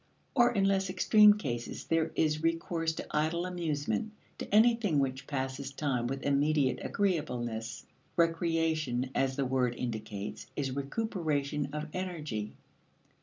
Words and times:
Or, 0.33 0.51
in 0.51 0.63
less 0.63 0.89
extreme 0.89 1.35
cases, 1.35 1.83
there 1.83 2.09
is 2.15 2.41
recourse 2.41 2.91
to 2.93 3.05
idle 3.11 3.45
amusement; 3.45 4.13
to 4.39 4.51
anything 4.51 4.97
which 4.97 5.27
passes 5.27 5.71
time 5.71 6.07
with 6.07 6.23
immediate 6.23 6.79
agreeableness. 6.81 7.85
Recreation, 8.17 9.11
as 9.13 9.35
the 9.35 9.45
word 9.45 9.75
indicates, 9.75 10.47
is 10.55 10.71
recuperation 10.71 11.69
of 11.71 11.85
energy. 11.93 12.53